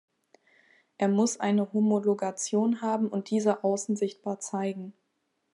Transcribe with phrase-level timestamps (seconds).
[0.97, 4.93] Er muss eine Homologation haben und diese außen sichtbar zeigen.